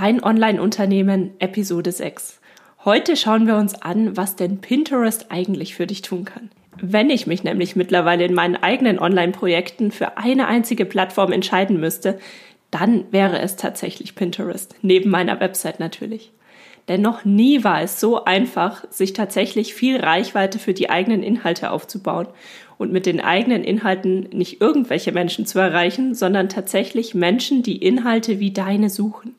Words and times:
Dein 0.00 0.22
Online-Unternehmen 0.22 1.32
Episode 1.40 1.90
6. 1.90 2.40
Heute 2.84 3.16
schauen 3.16 3.48
wir 3.48 3.56
uns 3.56 3.74
an, 3.74 4.16
was 4.16 4.36
denn 4.36 4.60
Pinterest 4.60 5.32
eigentlich 5.32 5.74
für 5.74 5.88
dich 5.88 6.02
tun 6.02 6.24
kann. 6.24 6.50
Wenn 6.80 7.10
ich 7.10 7.26
mich 7.26 7.42
nämlich 7.42 7.74
mittlerweile 7.74 8.24
in 8.24 8.32
meinen 8.32 8.54
eigenen 8.54 9.00
Online-Projekten 9.00 9.90
für 9.90 10.16
eine 10.16 10.46
einzige 10.46 10.84
Plattform 10.84 11.32
entscheiden 11.32 11.80
müsste, 11.80 12.20
dann 12.70 13.06
wäre 13.10 13.40
es 13.40 13.56
tatsächlich 13.56 14.14
Pinterest, 14.14 14.76
neben 14.82 15.10
meiner 15.10 15.40
Website 15.40 15.80
natürlich. 15.80 16.30
Denn 16.86 17.02
noch 17.02 17.24
nie 17.24 17.64
war 17.64 17.82
es 17.82 17.98
so 17.98 18.24
einfach, 18.24 18.84
sich 18.90 19.14
tatsächlich 19.14 19.74
viel 19.74 19.96
Reichweite 19.96 20.60
für 20.60 20.74
die 20.74 20.90
eigenen 20.90 21.24
Inhalte 21.24 21.72
aufzubauen 21.72 22.28
und 22.78 22.92
mit 22.92 23.04
den 23.04 23.20
eigenen 23.20 23.64
Inhalten 23.64 24.28
nicht 24.32 24.60
irgendwelche 24.60 25.10
Menschen 25.10 25.44
zu 25.44 25.58
erreichen, 25.58 26.14
sondern 26.14 26.48
tatsächlich 26.48 27.16
Menschen, 27.16 27.64
die 27.64 27.78
Inhalte 27.78 28.38
wie 28.38 28.52
deine 28.52 28.90
suchen. 28.90 29.34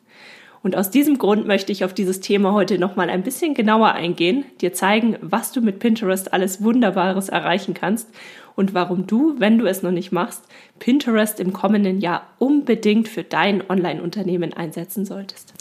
Und 0.61 0.75
aus 0.75 0.89
diesem 0.89 1.17
Grund 1.17 1.47
möchte 1.47 1.71
ich 1.71 1.85
auf 1.85 1.93
dieses 1.93 2.19
Thema 2.19 2.51
heute 2.53 2.79
nochmal 2.79 3.09
ein 3.09 3.23
bisschen 3.23 3.53
genauer 3.53 3.93
eingehen, 3.93 4.43
dir 4.59 4.73
zeigen, 4.73 5.15
was 5.21 5.53
du 5.53 5.61
mit 5.61 5.79
Pinterest 5.79 6.33
alles 6.33 6.61
Wunderbares 6.61 7.29
erreichen 7.29 7.73
kannst 7.73 8.09
und 8.55 8.73
warum 8.73 9.07
du, 9.07 9.35
wenn 9.39 9.57
du 9.57 9.65
es 9.67 9.83
noch 9.83 9.91
nicht 9.91 10.11
machst, 10.11 10.43
Pinterest 10.79 11.39
im 11.39 11.53
kommenden 11.53 12.01
Jahr 12.01 12.27
unbedingt 12.39 13.07
für 13.07 13.23
dein 13.23 13.69
Online-Unternehmen 13.69 14.51
einsetzen 14.53 15.05
solltest. 15.05 15.53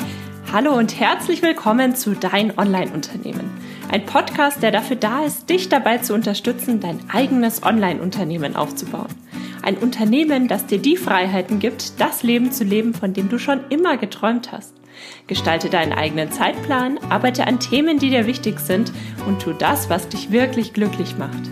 Hallo 0.52 0.76
und 0.76 0.98
herzlich 0.98 1.42
willkommen 1.42 1.94
zu 1.94 2.14
Dein 2.14 2.58
Online-Unternehmen. 2.58 3.50
Ein 3.92 4.04
Podcast, 4.04 4.62
der 4.64 4.72
dafür 4.72 4.96
da 4.96 5.24
ist, 5.24 5.48
dich 5.48 5.68
dabei 5.68 5.98
zu 5.98 6.12
unterstützen, 6.12 6.80
dein 6.80 6.98
eigenes 7.08 7.62
Online-Unternehmen 7.62 8.56
aufzubauen. 8.56 9.14
Ein 9.62 9.76
Unternehmen, 9.76 10.48
das 10.48 10.66
dir 10.66 10.78
die 10.78 10.96
Freiheiten 10.96 11.60
gibt, 11.60 12.00
das 12.00 12.24
Leben 12.24 12.50
zu 12.50 12.64
leben, 12.64 12.94
von 12.94 13.12
dem 13.12 13.28
du 13.28 13.38
schon 13.38 13.60
immer 13.68 13.96
geträumt 13.96 14.50
hast. 14.50 14.77
Gestalte 15.26 15.68
deinen 15.68 15.92
eigenen 15.92 16.32
Zeitplan, 16.32 16.98
arbeite 17.10 17.46
an 17.46 17.60
Themen, 17.60 17.98
die 17.98 18.10
dir 18.10 18.26
wichtig 18.26 18.60
sind 18.60 18.92
und 19.26 19.42
tu 19.42 19.52
das, 19.52 19.90
was 19.90 20.08
dich 20.08 20.30
wirklich 20.30 20.72
glücklich 20.72 21.16
macht. 21.18 21.50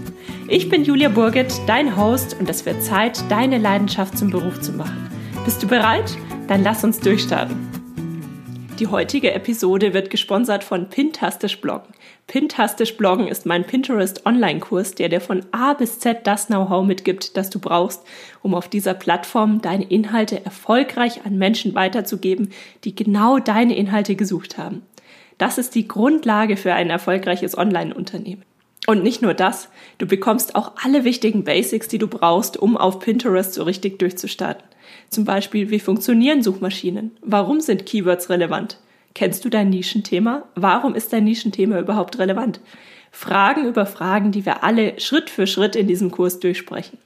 Ich 0.48 0.69
bin 0.69 0.84
Julia 0.84 1.08
Burget, 1.08 1.53
dein 1.66 1.97
Host 1.97 2.36
und 2.38 2.48
es 2.48 2.64
wird 2.64 2.83
Zeit, 2.83 3.22
deine 3.28 3.58
Leidenschaft 3.58 4.16
zum 4.16 4.30
Beruf 4.30 4.61
zu 4.61 4.72
machen. 4.72 5.11
Bist 5.44 5.62
du 5.62 5.66
bereit? 5.66 6.16
Dann 6.48 6.62
lass 6.62 6.84
uns 6.84 7.00
durchstarten. 7.00 7.75
Die 8.78 8.88
heutige 8.88 9.32
Episode 9.32 9.94
wird 9.94 10.10
gesponsert 10.10 10.62
von 10.62 10.91
Pintastisch 10.91 11.62
Bloggen. 11.62 11.94
Pintastisch 12.27 12.98
Bloggen 12.98 13.27
ist 13.27 13.46
mein 13.46 13.64
Pinterest 13.64 14.27
Online-Kurs, 14.27 14.94
der 14.94 15.08
dir 15.08 15.22
von 15.22 15.46
A 15.50 15.72
bis 15.72 15.98
Z 15.98 16.27
das 16.27 16.48
Know-how 16.48 16.84
mitgibt, 16.84 17.38
das 17.38 17.48
du 17.48 17.58
brauchst, 17.58 18.02
um 18.42 18.54
auf 18.54 18.69
dieser 18.69 18.92
Plattform 18.92 19.62
deine 19.62 19.84
Inhalte 19.84 20.44
erfolgreich 20.44 21.24
an 21.24 21.38
Menschen 21.38 21.74
weiterzugeben, 21.74 22.52
die 22.84 22.94
genau 22.94 23.38
deine 23.38 23.74
Inhalte 23.74 24.14
gesucht 24.14 24.58
haben. 24.58 24.82
Das 25.38 25.56
ist 25.56 25.74
die 25.74 25.88
Grundlage 25.88 26.58
für 26.58 26.74
ein 26.74 26.91
erfolgreiches 26.91 27.56
Online-Unternehmen. 27.56 28.44
Und 28.86 29.02
nicht 29.02 29.22
nur 29.22 29.32
das, 29.32 29.70
du 29.97 30.06
bekommst 30.06 30.54
auch 30.54 30.72
alle 30.84 31.04
wichtigen 31.04 31.44
Basics, 31.44 31.88
die 31.88 31.98
du 31.98 32.08
brauchst, 32.08 32.58
um 32.58 32.77
auf 32.77 33.00
Pinterest 33.00 33.54
so 33.54 33.62
richtig 33.62 33.98
durchzustarten. 33.98 34.64
Zum 35.11 35.25
Beispiel, 35.25 35.71
wie 35.71 35.81
funktionieren 35.81 36.43
Suchmaschinen? 36.43 37.12
Warum 37.23 37.61
sind 37.61 37.87
Keywords 37.87 38.29
relevant? 38.31 38.79
Kennst 39.15 39.45
du 39.45 39.49
dein 39.49 39.71
Nischenthema? 39.71 40.45
Warum 40.55 40.95
ist 40.95 41.12
dein 41.12 41.25
Nischenthema 41.25 41.79
überhaupt 41.79 42.19
relevant? 42.19 42.61
Fragen 43.11 43.67
über 43.67 43.87
Fragen, 43.87 44.31
die 44.31 44.45
wir 44.45 44.62
alle 44.62 45.01
Schritt 45.01 45.31
für 45.31 45.47
Schritt 45.47 45.75
in 45.75 45.87
diesem 45.87 46.11
Kurs 46.11 46.39
durchsprechen. 46.39 46.99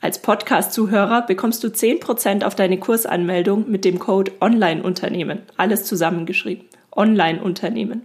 Als 0.00 0.20
Podcast-Zuhörer 0.20 1.22
bekommst 1.22 1.62
du 1.62 1.68
10% 1.68 2.44
auf 2.44 2.54
deine 2.54 2.78
Kursanmeldung 2.78 3.70
mit 3.70 3.84
dem 3.84 3.98
Code 3.98 4.32
Online-Unternehmen. 4.40 5.42
Alles 5.56 5.84
zusammengeschrieben. 5.84 6.66
Online-Unternehmen. 6.90 8.02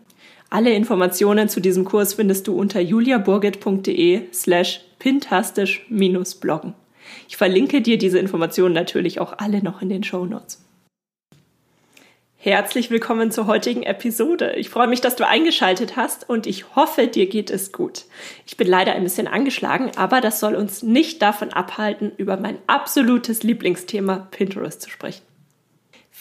Alle 0.50 0.72
Informationen 0.73 1.50
zu 1.50 1.59
diesem 1.59 1.86
Kurs 1.86 2.14
findest 2.14 2.47
du 2.47 2.55
unter 2.55 2.80
juliaburgit.de 2.80 4.31
slash 4.31 4.81
pintastisch-bloggen. 5.00 6.73
Ich 7.27 7.37
verlinke 7.37 7.81
dir 7.81 7.97
diese 7.97 8.20
Informationen 8.20 8.73
natürlich 8.73 9.20
auch 9.20 9.37
alle 9.37 9.64
noch 9.64 9.81
in 9.81 9.89
den 9.89 10.03
Show 10.03 10.25
Notes. 10.25 10.65
Herzlich 12.42 12.89
willkommen 12.89 13.31
zur 13.31 13.47
heutigen 13.47 13.83
Episode. 13.83 14.53
Ich 14.55 14.70
freue 14.70 14.87
mich, 14.87 15.02
dass 15.02 15.17
du 15.17 15.27
eingeschaltet 15.27 15.97
hast 15.97 16.30
und 16.30 16.47
ich 16.47 16.73
hoffe, 16.73 17.08
dir 17.08 17.27
geht 17.27 17.49
es 17.49 17.73
gut. 17.73 18.05
Ich 18.45 18.55
bin 18.55 18.65
leider 18.65 18.93
ein 18.93 19.03
bisschen 19.03 19.27
angeschlagen, 19.27 19.92
aber 19.97 20.21
das 20.21 20.39
soll 20.39 20.55
uns 20.55 20.81
nicht 20.81 21.21
davon 21.21 21.52
abhalten, 21.52 22.14
über 22.15 22.37
mein 22.37 22.58
absolutes 22.65 23.43
Lieblingsthema 23.43 24.30
Pinterest 24.31 24.81
zu 24.81 24.89
sprechen. 24.89 25.28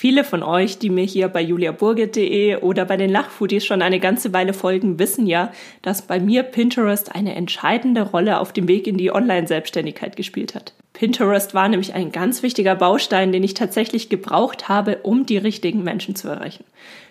Viele 0.01 0.23
von 0.23 0.45
euch, 0.45 0.79
die 0.79 0.91
mir 0.91 1.03
hier 1.03 1.27
bei 1.27 1.43
juliaburgit.de 1.43 2.59
oder 2.59 2.85
bei 2.85 2.97
den 2.97 3.11
Lachfoodies 3.11 3.67
schon 3.67 3.83
eine 3.83 3.99
ganze 3.99 4.33
Weile 4.33 4.53
folgen, 4.53 5.01
wissen 5.01 5.27
ja, 5.27 5.51
dass 5.83 6.03
bei 6.03 6.21
mir 6.21 6.45
Pinterest 6.45 7.17
eine 7.17 7.35
entscheidende 7.35 8.03
Rolle 8.03 8.39
auf 8.39 8.53
dem 8.53 8.69
Weg 8.69 8.87
in 8.87 8.97
die 8.97 9.11
Online-Selbstständigkeit 9.11 10.15
gespielt 10.15 10.55
hat. 10.55 10.73
Pinterest 10.99 11.55
war 11.55 11.69
nämlich 11.69 11.95
ein 11.95 12.11
ganz 12.11 12.43
wichtiger 12.43 12.75
Baustein, 12.75 13.31
den 13.31 13.45
ich 13.45 13.55
tatsächlich 13.55 14.09
gebraucht 14.09 14.69
habe, 14.69 14.99
um 15.05 15.27
die 15.27 15.37
richtigen 15.37 15.85
Menschen 15.85 16.17
zu 16.17 16.27
erreichen. 16.27 16.65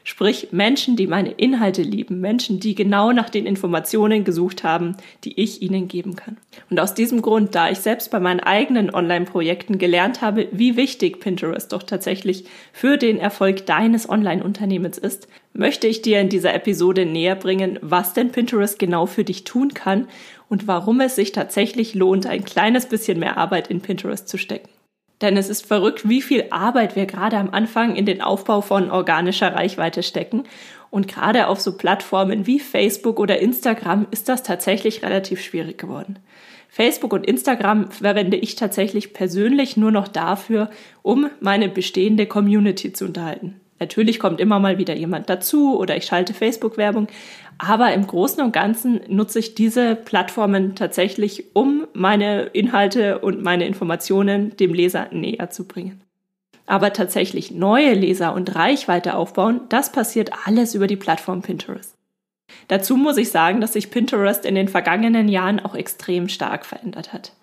Sprich 0.04 0.50
Menschen, 0.52 0.98
die 0.98 1.08
meine 1.08 1.32
Inhalte 1.32 1.84
lieben, 1.84 2.20
Menschen, 2.20 2.60
die 2.60 2.76
genau 2.76 3.14
nach 3.14 3.30
den 3.30 3.46
Informationen 3.46 4.26
gesucht 4.26 4.66
haben, 4.66 4.98
die 5.24 5.40
ich 5.40 5.62
ihnen 5.62 5.88
geben 5.88 6.18
kann. 6.18 6.36
Und 6.70 6.82
aus 6.82 6.96
diesem 6.96 7.22
Grund, 7.22 7.56
da 7.56 7.70
ich 7.70 7.80
selbst 7.80 8.12
bei 8.12 8.20
meinen 8.20 8.42
eigenen 8.42 8.94
Online-Projekten 8.94 9.78
gelernt 9.78 10.22
habe, 10.22 10.50
wie 10.52 10.76
wichtig 10.76 11.22
Pinterest 11.22 11.72
doch 11.72 11.84
tatsächlich 11.84 12.44
für 12.74 12.98
den 12.98 13.18
Erfolg 13.18 13.66
deines 13.66 14.10
Online-Unternehmens 14.10 14.98
ist, 14.98 15.30
möchte 15.54 15.88
ich 15.88 16.02
dir 16.02 16.20
in 16.20 16.30
dieser 16.30 16.54
Episode 16.54 17.06
näher 17.06 17.36
bringen, 17.36 17.80
was 17.82 18.14
denn 18.14 18.32
Pinterest 18.32 18.80
genau 18.80 19.06
für 19.06 19.24
dich 19.24 19.46
tun 19.46 19.74
kann 19.74 20.08
und 20.50 20.68
warum 20.68 21.02
es 21.02 21.16
sich 21.16 21.32
tatsächlich 21.32 21.94
lohnt, 21.94 22.26
ein 22.26 22.44
kleines 22.44 22.86
bisschen 22.86 23.20
mehr 23.20 23.38
Arbeit 23.38 23.70
in 23.70 23.82
Pinterest 23.82 24.28
zu 24.28 24.38
stecken. 24.38 24.70
Denn 25.22 25.36
es 25.36 25.50
ist 25.50 25.66
verrückt, 25.66 26.08
wie 26.08 26.22
viel 26.22 26.46
Arbeit 26.52 26.96
wir 26.96 27.08
gerade 27.08 27.38
am 27.38 27.50
Anfang 27.50 27.96
in 27.96 28.06
den 28.06 28.22
Aufbau 28.22 28.62
von 28.62 28.92
organischer 28.92 29.54
Reichweite 29.54 30.04
stecken. 30.04 30.44
Und 30.90 31.08
gerade 31.08 31.48
auf 31.48 31.60
so 31.60 31.76
Plattformen 31.76 32.46
wie 32.46 32.60
Facebook 32.60 33.20
oder 33.20 33.40
Instagram 33.40 34.08
ist 34.12 34.30
das 34.30 34.44
tatsächlich 34.44 35.04
relativ 35.04 35.42
schwierig 35.42 35.78
geworden. 35.78 36.20
Facebook 36.70 37.14
und 37.14 37.26
Instagram 37.26 37.92
verwende 37.92 38.38
ich 38.38 38.56
tatsächlich 38.56 39.14
persönlich 39.14 39.78
nur 39.78 39.92
noch 39.92 40.08
dafür, 40.08 40.70
um 41.02 41.30
meine 41.40 41.70
bestehende 41.70 42.28
Community 42.28 42.94
zu 42.94 43.06
unterhalten. 43.06 43.60
Natürlich 43.80 44.20
kommt 44.20 44.40
immer 44.40 44.60
mal 44.60 44.78
wieder 44.78 44.96
jemand 44.96 45.30
dazu 45.30 45.78
oder 45.78 45.98
ich 45.98 46.06
schalte 46.06 46.34
Facebook-Werbung, 46.34 47.08
aber 47.58 47.94
im 47.94 48.06
Großen 48.06 48.44
und 48.44 48.52
Ganzen 48.52 49.02
nutze 49.08 49.40
ich 49.40 49.56
diese 49.56 49.96
Plattformen 49.96 50.76
tatsächlich, 50.76 51.56
um 51.56 51.88
meine 51.94 52.44
Inhalte 52.48 53.20
und 53.20 53.42
meine 53.42 53.66
Informationen 53.66 54.56
dem 54.58 54.74
Leser 54.74 55.08
näher 55.12 55.50
zu 55.50 55.68
bringen. 55.68 56.02
Aber 56.66 56.94
tatsächlich 56.94 57.52
neue 57.52 57.94
Leser 57.94 58.34
und 58.34 58.54
Reichweite 58.56 59.16
aufbauen, 59.16 59.62
das 59.70 59.92
passiert 59.92 60.32
alles 60.46 60.76
über 60.76 60.88
die 60.88 60.98
Plattform 60.98 61.42
Pinterest. 61.42 61.96
Dazu 62.68 62.98
muss 62.98 63.18
ich 63.18 63.32
sagen, 63.32 63.62
dass 63.62 63.74
sich 63.74 63.92
Pinterest 63.92 64.46
in 64.46 64.56
den 64.56 64.68
vergangenen 64.68 65.28
Jahren 65.28 65.60
auch 65.60 65.76
extrem 65.76 66.30
stark 66.30 66.66
verändert 66.66 67.14
hat. 67.14 67.34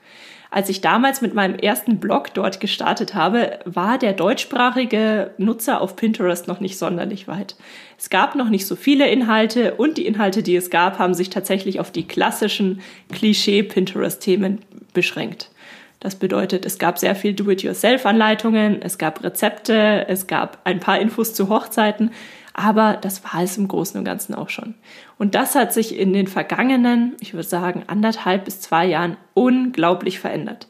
Als 0.54 0.68
ich 0.68 0.80
damals 0.80 1.20
mit 1.20 1.34
meinem 1.34 1.56
ersten 1.56 1.98
Blog 1.98 2.32
dort 2.32 2.60
gestartet 2.60 3.16
habe, 3.16 3.58
war 3.64 3.98
der 3.98 4.12
deutschsprachige 4.12 5.32
Nutzer 5.36 5.80
auf 5.80 5.96
Pinterest 5.96 6.46
noch 6.46 6.60
nicht 6.60 6.78
sonderlich 6.78 7.26
weit. 7.26 7.56
Es 7.98 8.08
gab 8.08 8.36
noch 8.36 8.48
nicht 8.48 8.64
so 8.68 8.76
viele 8.76 9.08
Inhalte 9.08 9.74
und 9.74 9.98
die 9.98 10.06
Inhalte, 10.06 10.44
die 10.44 10.54
es 10.54 10.70
gab, 10.70 11.00
haben 11.00 11.14
sich 11.14 11.28
tatsächlich 11.28 11.80
auf 11.80 11.90
die 11.90 12.06
klassischen 12.06 12.82
Klischee-Pinterest-Themen 13.10 14.60
beschränkt. 14.92 15.50
Das 15.98 16.14
bedeutet, 16.14 16.64
es 16.64 16.78
gab 16.78 17.00
sehr 17.00 17.16
viel 17.16 17.32
Do-it-yourself-Anleitungen, 17.32 18.80
es 18.80 18.96
gab 18.96 19.24
Rezepte, 19.24 20.06
es 20.06 20.28
gab 20.28 20.60
ein 20.62 20.78
paar 20.78 21.00
Infos 21.00 21.34
zu 21.34 21.48
Hochzeiten, 21.48 22.12
aber 22.54 22.96
das 23.00 23.22
war 23.24 23.42
es 23.42 23.58
im 23.58 23.68
Großen 23.68 23.98
und 23.98 24.04
Ganzen 24.04 24.34
auch 24.34 24.48
schon. 24.48 24.74
Und 25.18 25.34
das 25.34 25.54
hat 25.54 25.74
sich 25.74 25.98
in 25.98 26.12
den 26.12 26.28
vergangenen, 26.28 27.14
ich 27.20 27.34
würde 27.34 27.46
sagen, 27.46 27.82
anderthalb 27.88 28.46
bis 28.46 28.60
zwei 28.60 28.86
Jahren 28.86 29.16
unglaublich 29.34 30.20
verändert. 30.20 30.68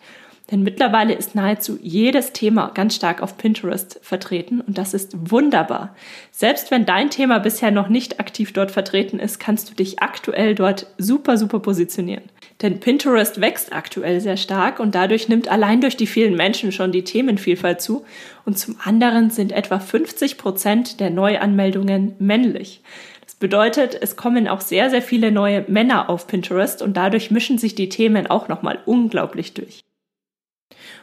Denn 0.51 0.63
mittlerweile 0.63 1.15
ist 1.15 1.35
nahezu 1.35 1.79
jedes 1.81 2.33
Thema 2.33 2.71
ganz 2.75 2.95
stark 2.97 3.23
auf 3.23 3.39
Pinterest 3.39 3.99
vertreten 4.03 4.61
und 4.61 4.77
das 4.77 4.93
ist 4.93 5.31
wunderbar. 5.31 5.95
Selbst 6.33 6.71
wenn 6.71 6.85
dein 6.85 7.09
Thema 7.09 7.39
bisher 7.39 7.71
noch 7.71 7.89
nicht 7.89 8.21
aktiv 8.21 8.53
dort 8.53 8.71
vertreten 8.71 9.19
ist, 9.19 9.39
kannst 9.39 9.71
du 9.71 9.75
dich 9.75 10.03
aktuell 10.03 10.55
dort 10.55 10.87
super, 10.99 11.39
super 11.39 11.61
positionieren. 11.61 12.25
Denn 12.63 12.81
Pinterest 12.81 13.41
wächst 13.41 13.73
aktuell 13.73 14.21
sehr 14.21 14.37
stark 14.37 14.79
und 14.79 14.95
dadurch 14.95 15.29
nimmt 15.29 15.49
allein 15.49 15.81
durch 15.81 15.97
die 15.97 16.07
vielen 16.07 16.37
Menschen 16.37 16.71
schon 16.73 16.93
die 16.93 17.03
Themenvielfalt 17.03 17.81
zu 17.81 18.05
und 18.45 18.59
zum 18.59 18.77
anderen 18.83 19.31
sind 19.31 19.53
etwa 19.53 19.81
50 19.81 20.39
Prozent 20.39 21.01
der 21.01 21.11
Neuanmeldungen 21.11 22.15
männlich. 22.19 22.81
Das 23.25 23.35
bedeutet, 23.35 23.99
es 24.01 24.17
kommen 24.17 24.47
auch 24.47 24.61
sehr, 24.61 24.91
sehr 24.91 25.03
viele 25.03 25.33
neue 25.33 25.65
Männer 25.67 26.09
auf 26.09 26.27
Pinterest 26.27 26.81
und 26.83 26.97
dadurch 26.97 27.31
mischen 27.31 27.59
sich 27.59 27.75
die 27.75 27.89
Themen 27.89 28.29
auch 28.29 28.49
nochmal 28.49 28.79
unglaublich 28.87 29.55
durch. 29.55 29.81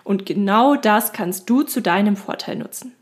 Und 0.04 0.26
genau 0.26 0.76
das 0.76 1.14
kannst 1.14 1.50
du 1.50 1.64
zu 1.64 1.82
deinem 1.82 2.16
Vorteil 2.16 2.56
nutzen. 2.56 2.96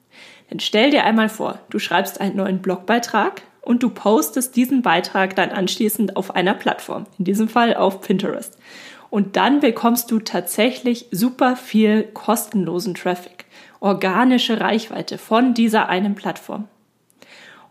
Denn 0.49 0.59
stell 0.59 0.89
dir 0.89 1.03
einmal 1.03 1.29
vor, 1.29 1.59
du 1.69 1.79
schreibst 1.79 2.19
einen 2.19 2.35
neuen 2.35 2.61
Blogbeitrag 2.61 3.43
und 3.69 3.83
du 3.83 3.92
postest 3.92 4.56
diesen 4.56 4.81
Beitrag 4.81 5.36
dann 5.36 5.51
anschließend 5.51 6.16
auf 6.16 6.33
einer 6.33 6.56
Plattform, 6.56 7.06
in 7.19 7.25
diesem 7.25 7.48
Fall 7.48 7.75
auf 7.75 8.01
Pinterest. 8.01 8.57
Und 9.12 9.36
dann 9.36 9.60
bekommst 9.60 10.10
du 10.10 10.18
tatsächlich 10.18 11.06
super 11.12 11.56
viel 11.56 12.01
kostenlosen 12.01 12.95
Traffic, 12.95 13.45
organische 13.80 14.60
Reichweite 14.60 15.19
von 15.19 15.54
dieser 15.54 15.88
einen 15.88 16.16
Plattform. 16.16 16.68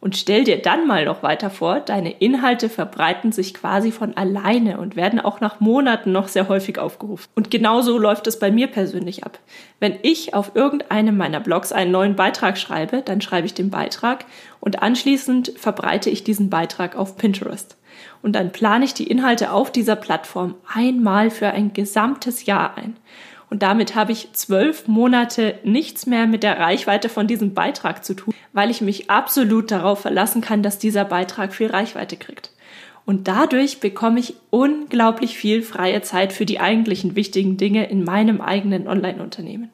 Und 0.00 0.16
stell 0.16 0.44
dir 0.44 0.62
dann 0.62 0.86
mal 0.86 1.04
noch 1.04 1.24
weiter 1.24 1.50
vor, 1.50 1.80
deine 1.80 2.12
Inhalte 2.12 2.68
verbreiten 2.68 3.32
sich 3.32 3.52
quasi 3.52 3.90
von 3.90 4.16
alleine 4.16 4.78
und 4.78 4.94
werden 4.94 5.18
auch 5.18 5.40
nach 5.40 5.58
Monaten 5.58 6.12
noch 6.12 6.28
sehr 6.28 6.48
häufig 6.48 6.78
aufgerufen. 6.78 7.28
Und 7.34 7.50
genauso 7.50 7.98
läuft 7.98 8.28
es 8.28 8.38
bei 8.38 8.52
mir 8.52 8.68
persönlich 8.68 9.24
ab. 9.24 9.40
Wenn 9.80 9.98
ich 10.02 10.34
auf 10.34 10.52
irgendeinem 10.54 11.16
meiner 11.16 11.40
Blogs 11.40 11.72
einen 11.72 11.90
neuen 11.90 12.14
Beitrag 12.14 12.58
schreibe, 12.58 13.02
dann 13.02 13.20
schreibe 13.20 13.46
ich 13.46 13.54
den 13.54 13.70
Beitrag 13.70 14.24
und 14.60 14.82
anschließend 14.82 15.52
verbreite 15.56 16.10
ich 16.10 16.22
diesen 16.22 16.48
Beitrag 16.48 16.96
auf 16.96 17.16
Pinterest. 17.16 17.76
Und 18.22 18.32
dann 18.36 18.52
plane 18.52 18.84
ich 18.84 18.94
die 18.94 19.08
Inhalte 19.08 19.52
auf 19.52 19.72
dieser 19.72 19.96
Plattform 19.96 20.54
einmal 20.72 21.30
für 21.30 21.48
ein 21.48 21.72
gesamtes 21.72 22.46
Jahr 22.46 22.76
ein. 22.76 22.96
Und 23.50 23.62
damit 23.62 23.94
habe 23.94 24.12
ich 24.12 24.32
zwölf 24.32 24.88
Monate 24.88 25.58
nichts 25.64 26.06
mehr 26.06 26.26
mit 26.26 26.42
der 26.42 26.58
Reichweite 26.58 27.08
von 27.08 27.26
diesem 27.26 27.54
Beitrag 27.54 28.04
zu 28.04 28.14
tun, 28.14 28.34
weil 28.52 28.70
ich 28.70 28.80
mich 28.80 29.10
absolut 29.10 29.70
darauf 29.70 30.00
verlassen 30.00 30.42
kann, 30.42 30.62
dass 30.62 30.78
dieser 30.78 31.04
Beitrag 31.04 31.54
viel 31.54 31.68
Reichweite 31.68 32.16
kriegt. 32.16 32.50
Und 33.06 33.26
dadurch 33.26 33.80
bekomme 33.80 34.20
ich 34.20 34.34
unglaublich 34.50 35.38
viel 35.38 35.62
freie 35.62 36.02
Zeit 36.02 36.30
für 36.30 36.44
die 36.44 36.60
eigentlichen 36.60 37.16
wichtigen 37.16 37.56
Dinge 37.56 37.88
in 37.88 38.04
meinem 38.04 38.42
eigenen 38.42 38.86
Online-Unternehmen. 38.86 39.70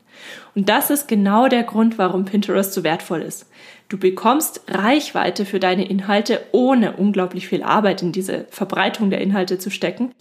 Und 0.54 0.68
das 0.68 0.90
ist 0.90 1.08
genau 1.08 1.48
der 1.48 1.64
Grund, 1.64 1.98
warum 1.98 2.26
Pinterest 2.26 2.72
so 2.72 2.84
wertvoll 2.84 3.22
ist. 3.22 3.50
Du 3.88 3.98
bekommst 3.98 4.62
Reichweite 4.68 5.44
für 5.44 5.58
deine 5.58 5.88
Inhalte, 5.88 6.40
ohne 6.52 6.92
unglaublich 6.92 7.48
viel 7.48 7.64
Arbeit 7.64 8.02
in 8.02 8.12
diese 8.12 8.46
Verbreitung 8.50 9.10
der 9.10 9.20
Inhalte 9.20 9.58
zu 9.58 9.68
stecken. 9.68 10.12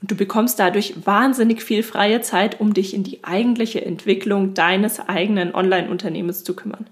Und 0.00 0.10
du 0.10 0.14
bekommst 0.14 0.58
dadurch 0.58 0.94
wahnsinnig 1.04 1.62
viel 1.62 1.82
freie 1.82 2.22
Zeit, 2.22 2.60
um 2.60 2.72
dich 2.72 2.94
in 2.94 3.04
die 3.04 3.22
eigentliche 3.22 3.84
Entwicklung 3.84 4.54
deines 4.54 5.00
eigenen 5.00 5.54
Online-Unternehmens 5.54 6.42
zu 6.42 6.56
kümmern. 6.56 6.86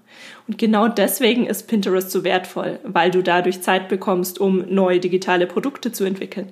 Und 0.47 0.59
genau 0.59 0.87
deswegen 0.87 1.47
ist 1.47 1.67
Pinterest 1.67 2.11
so 2.11 2.23
wertvoll, 2.23 2.79
weil 2.83 3.09
du 3.09 3.23
dadurch 3.23 3.61
Zeit 3.61 3.89
bekommst, 3.89 4.39
um 4.39 4.63
neue 4.73 4.99
digitale 4.99 5.47
Produkte 5.47 5.91
zu 5.91 6.03
entwickeln, 6.03 6.49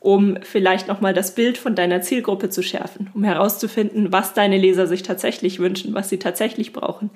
um 0.00 0.38
vielleicht 0.42 0.88
nochmal 0.88 1.12
das 1.12 1.34
Bild 1.34 1.58
von 1.58 1.74
deiner 1.74 2.00
Zielgruppe 2.00 2.48
zu 2.48 2.62
schärfen, 2.62 3.10
um 3.12 3.24
herauszufinden, 3.24 4.10
was 4.10 4.32
deine 4.32 4.56
Leser 4.56 4.86
sich 4.86 5.02
tatsächlich 5.02 5.58
wünschen, 5.58 5.92
was 5.92 6.08
sie 6.08 6.18
tatsächlich 6.18 6.72
brauchen 6.72 7.10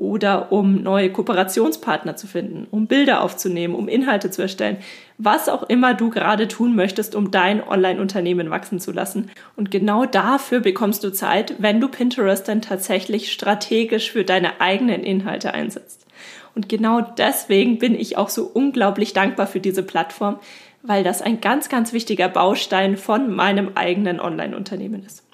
oder 0.00 0.50
um 0.50 0.82
neue 0.82 1.12
Kooperationspartner 1.12 2.16
zu 2.16 2.26
finden, 2.26 2.66
um 2.70 2.86
Bilder 2.86 3.22
aufzunehmen, 3.22 3.74
um 3.74 3.86
Inhalte 3.86 4.30
zu 4.30 4.40
erstellen, 4.40 4.78
was 5.18 5.50
auch 5.50 5.62
immer 5.64 5.92
du 5.92 6.08
gerade 6.08 6.48
tun 6.48 6.74
möchtest, 6.74 7.14
um 7.14 7.30
dein 7.30 7.62
Online-Unternehmen 7.62 8.48
wachsen 8.48 8.80
zu 8.80 8.92
lassen. 8.92 9.30
Und 9.56 9.70
genau 9.70 10.06
dafür 10.06 10.60
bekommst 10.60 11.04
du 11.04 11.12
Zeit, 11.12 11.56
wenn 11.58 11.80
du 11.80 11.88
Pinterest 11.88 12.48
dann 12.48 12.62
tatsächlich 12.62 13.30
strategisch 13.30 14.10
für 14.10 14.24
deine 14.24 14.60
eigenen 14.60 15.04
Inhalte 15.04 15.52
einsetzt. 15.52 16.06
Und 16.54 16.68
genau 16.68 17.02
deswegen 17.02 17.78
bin 17.78 17.94
ich 17.94 18.16
auch 18.16 18.30
so 18.30 18.44
unglaublich 18.44 19.12
dankbar 19.12 19.46
für 19.46 19.60
diese 19.60 19.82
Plattform, 19.82 20.38
weil 20.82 21.04
das 21.04 21.20
ein 21.20 21.42
ganz, 21.42 21.68
ganz 21.68 21.92
wichtiger 21.92 22.28
Baustein 22.28 22.96
von 22.96 23.34
meinem 23.34 23.72
eigenen 23.74 24.18
Online-Unternehmen 24.18 25.04
ist. 25.04 25.29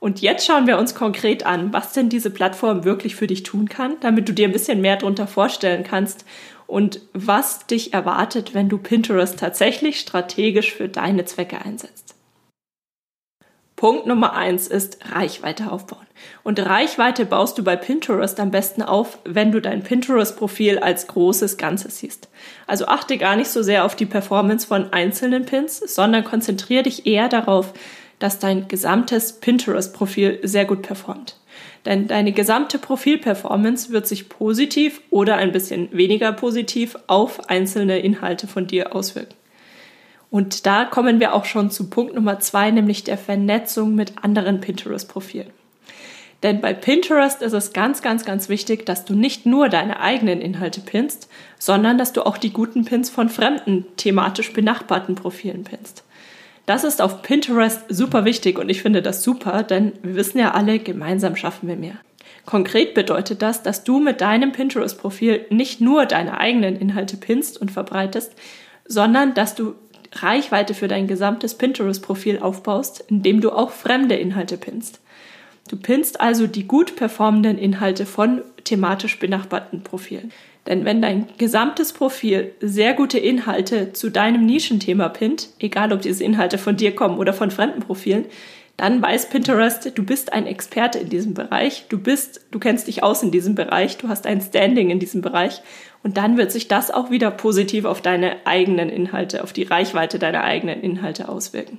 Und 0.00 0.22
jetzt 0.22 0.46
schauen 0.46 0.66
wir 0.66 0.78
uns 0.78 0.94
konkret 0.94 1.44
an, 1.44 1.74
was 1.74 1.92
denn 1.92 2.08
diese 2.08 2.30
Plattform 2.30 2.84
wirklich 2.84 3.14
für 3.14 3.26
dich 3.26 3.42
tun 3.42 3.68
kann, 3.68 3.96
damit 4.00 4.28
du 4.28 4.32
dir 4.32 4.48
ein 4.48 4.52
bisschen 4.52 4.80
mehr 4.80 4.96
darunter 4.96 5.26
vorstellen 5.26 5.84
kannst 5.84 6.24
und 6.66 7.02
was 7.12 7.66
dich 7.66 7.92
erwartet, 7.92 8.54
wenn 8.54 8.70
du 8.70 8.78
Pinterest 8.78 9.38
tatsächlich 9.38 10.00
strategisch 10.00 10.72
für 10.72 10.88
deine 10.88 11.26
Zwecke 11.26 11.60
einsetzt. 11.62 12.14
Punkt 13.76 14.06
Nummer 14.06 14.34
eins 14.34 14.68
ist 14.68 14.98
Reichweite 15.10 15.70
aufbauen. 15.70 16.06
Und 16.42 16.60
Reichweite 16.60 17.24
baust 17.24 17.56
du 17.56 17.64
bei 17.64 17.76
Pinterest 17.76 18.38
am 18.38 18.50
besten 18.50 18.82
auf, 18.82 19.18
wenn 19.24 19.52
du 19.52 19.60
dein 19.60 19.82
Pinterest-Profil 19.82 20.78
als 20.78 21.06
großes 21.06 21.56
Ganzes 21.56 21.98
siehst. 21.98 22.28
Also 22.66 22.86
achte 22.86 23.16
gar 23.16 23.36
nicht 23.36 23.48
so 23.48 23.62
sehr 23.62 23.86
auf 23.86 23.96
die 23.96 24.06
Performance 24.06 24.66
von 24.66 24.92
einzelnen 24.92 25.46
Pins, 25.46 25.78
sondern 25.78 26.24
konzentriere 26.24 26.82
dich 26.82 27.06
eher 27.06 27.30
darauf, 27.30 27.72
dass 28.20 28.38
dein 28.38 28.68
gesamtes 28.68 29.32
Pinterest-Profil 29.40 30.38
sehr 30.44 30.66
gut 30.66 30.82
performt. 30.82 31.36
Denn 31.84 32.06
deine 32.06 32.32
gesamte 32.32 32.78
Profilperformance 32.78 33.90
wird 33.90 34.06
sich 34.06 34.28
positiv 34.28 35.00
oder 35.10 35.36
ein 35.36 35.50
bisschen 35.50 35.88
weniger 35.92 36.32
positiv 36.32 36.96
auf 37.08 37.48
einzelne 37.48 37.98
Inhalte 37.98 38.46
von 38.46 38.66
dir 38.66 38.94
auswirken. 38.94 39.34
Und 40.30 40.64
da 40.66 40.84
kommen 40.84 41.18
wir 41.18 41.34
auch 41.34 41.44
schon 41.44 41.70
zu 41.70 41.90
Punkt 41.90 42.14
Nummer 42.14 42.38
zwei, 42.38 42.70
nämlich 42.70 43.02
der 43.02 43.18
Vernetzung 43.18 43.94
mit 43.94 44.22
anderen 44.22 44.60
Pinterest-Profilen. 44.60 45.50
Denn 46.42 46.60
bei 46.60 46.72
Pinterest 46.72 47.42
ist 47.42 47.52
es 47.52 47.72
ganz, 47.72 48.00
ganz, 48.00 48.24
ganz 48.24 48.48
wichtig, 48.48 48.86
dass 48.86 49.04
du 49.04 49.14
nicht 49.14 49.44
nur 49.44 49.68
deine 49.68 50.00
eigenen 50.00 50.40
Inhalte 50.40 50.80
pinst, 50.80 51.28
sondern 51.58 51.98
dass 51.98 52.12
du 52.12 52.24
auch 52.24 52.38
die 52.38 52.52
guten 52.52 52.84
Pins 52.84 53.10
von 53.10 53.28
fremden, 53.28 53.84
thematisch 53.96 54.52
benachbarten 54.52 55.16
Profilen 55.16 55.64
pinst. 55.64 56.04
Das 56.70 56.84
ist 56.84 57.02
auf 57.02 57.22
Pinterest 57.22 57.82
super 57.88 58.24
wichtig 58.24 58.56
und 58.56 58.68
ich 58.68 58.80
finde 58.80 59.02
das 59.02 59.24
super, 59.24 59.64
denn 59.64 59.90
wir 60.04 60.14
wissen 60.14 60.38
ja 60.38 60.52
alle, 60.52 60.78
gemeinsam 60.78 61.34
schaffen 61.34 61.68
wir 61.68 61.74
mehr. 61.74 61.96
Konkret 62.46 62.94
bedeutet 62.94 63.42
das, 63.42 63.64
dass 63.64 63.82
du 63.82 63.98
mit 63.98 64.20
deinem 64.20 64.52
Pinterest-Profil 64.52 65.46
nicht 65.50 65.80
nur 65.80 66.06
deine 66.06 66.38
eigenen 66.38 66.76
Inhalte 66.76 67.16
pinst 67.16 67.60
und 67.60 67.72
verbreitest, 67.72 68.34
sondern 68.86 69.34
dass 69.34 69.56
du 69.56 69.74
Reichweite 70.12 70.74
für 70.74 70.86
dein 70.86 71.08
gesamtes 71.08 71.56
Pinterest-Profil 71.56 72.38
aufbaust, 72.38 73.04
indem 73.08 73.40
du 73.40 73.50
auch 73.50 73.72
fremde 73.72 74.14
Inhalte 74.14 74.56
pinst. 74.56 75.00
Du 75.70 75.76
pinst 75.76 76.20
also 76.20 76.48
die 76.48 76.66
gut 76.66 76.96
performenden 76.96 77.56
Inhalte 77.56 78.04
von 78.04 78.42
thematisch 78.64 79.20
benachbarten 79.20 79.84
Profilen. 79.84 80.32
Denn 80.66 80.84
wenn 80.84 81.00
dein 81.00 81.28
gesamtes 81.38 81.92
Profil 81.92 82.50
sehr 82.60 82.92
gute 82.92 83.20
Inhalte 83.20 83.92
zu 83.92 84.10
deinem 84.10 84.44
Nischenthema 84.44 85.08
pinnt, 85.10 85.50
egal 85.60 85.92
ob 85.92 86.02
diese 86.02 86.24
Inhalte 86.24 86.58
von 86.58 86.76
dir 86.76 86.92
kommen 86.96 87.18
oder 87.18 87.32
von 87.32 87.52
fremden 87.52 87.82
Profilen, 87.82 88.24
dann 88.78 89.00
weiß 89.00 89.30
Pinterest, 89.30 89.96
du 89.96 90.02
bist 90.04 90.32
ein 90.32 90.48
Experte 90.48 90.98
in 90.98 91.08
diesem 91.08 91.34
Bereich, 91.34 91.86
du 91.88 91.98
bist, 91.98 92.46
du 92.50 92.58
kennst 92.58 92.88
dich 92.88 93.04
aus 93.04 93.22
in 93.22 93.30
diesem 93.30 93.54
Bereich, 93.54 93.96
du 93.96 94.08
hast 94.08 94.26
ein 94.26 94.40
Standing 94.40 94.90
in 94.90 94.98
diesem 94.98 95.20
Bereich. 95.20 95.62
Und 96.02 96.16
dann 96.16 96.36
wird 96.36 96.50
sich 96.50 96.66
das 96.66 96.90
auch 96.90 97.12
wieder 97.12 97.30
positiv 97.30 97.84
auf 97.84 98.02
deine 98.02 98.44
eigenen 98.44 98.88
Inhalte, 98.88 99.44
auf 99.44 99.52
die 99.52 99.62
Reichweite 99.62 100.18
deiner 100.18 100.42
eigenen 100.42 100.80
Inhalte 100.80 101.28
auswirken 101.28 101.78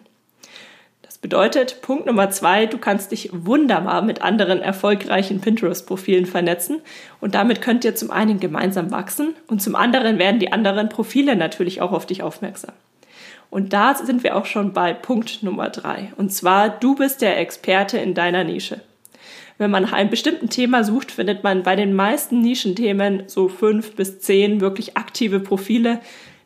bedeutet, 1.22 1.82
Punkt 1.82 2.08
Nummer 2.08 2.30
zwei, 2.32 2.66
du 2.66 2.78
kannst 2.78 3.12
dich 3.12 3.30
wunderbar 3.32 4.02
mit 4.02 4.22
anderen 4.22 4.62
erfolgreichen 4.62 5.40
Pinterest-Profilen 5.40 6.26
vernetzen 6.26 6.82
und 7.20 7.36
damit 7.36 7.62
könnt 7.62 7.86
ihr 7.86 7.96
zum 7.96 8.12
einen 8.12 8.40
gemeinsam 8.40 8.92
wachsen 8.92 9.36
und 9.48 9.62
zum 9.62 9.76
anderen 9.76 10.18
werden 10.18 10.40
die 10.40 10.52
anderen 10.52 10.90
Profile 10.90 11.36
natürlich 11.36 11.82
auch 11.82 11.92
auf 11.92 12.06
dich 12.06 12.24
aufmerksam. 12.24 12.74
Und 13.52 13.74
da 13.74 13.94
sind 13.96 14.24
wir 14.24 14.36
auch 14.38 14.46
schon 14.46 14.74
bei 14.74 14.94
Punkt 14.94 15.44
Nummer 15.44 15.70
drei. 15.70 16.14
Und 16.16 16.32
zwar, 16.32 16.70
du 16.70 16.96
bist 16.96 17.22
der 17.22 17.38
Experte 17.38 17.98
in 17.98 18.14
deiner 18.14 18.46
Nische. 18.46 18.80
Wenn 19.58 19.70
man 19.70 19.84
nach 19.84 19.94
einem 19.94 20.10
bestimmten 20.10 20.50
Thema 20.50 20.84
sucht, 20.84 21.12
findet 21.12 21.44
man 21.44 21.62
bei 21.62 21.76
den 21.76 21.94
meisten 21.94 22.42
Nischenthemen 22.42 23.24
so 23.28 23.50
fünf 23.50 23.96
bis 23.96 24.20
zehn 24.22 24.62
wirklich 24.62 24.98
aktive 24.98 25.42
Profile, 25.42 26.00